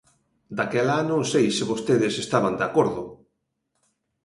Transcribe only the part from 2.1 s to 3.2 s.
estaban de acordo.